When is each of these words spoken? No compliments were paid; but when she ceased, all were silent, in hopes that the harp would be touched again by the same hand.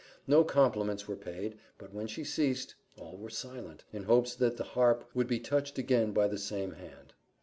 No 0.25 0.43
compliments 0.43 1.07
were 1.07 1.15
paid; 1.15 1.59
but 1.77 1.93
when 1.93 2.07
she 2.07 2.23
ceased, 2.23 2.73
all 2.97 3.17
were 3.17 3.29
silent, 3.29 3.83
in 3.93 4.05
hopes 4.05 4.33
that 4.33 4.57
the 4.57 4.63
harp 4.63 5.07
would 5.13 5.27
be 5.27 5.39
touched 5.39 5.77
again 5.77 6.11
by 6.11 6.27
the 6.27 6.39
same 6.39 6.71
hand. 6.71 7.13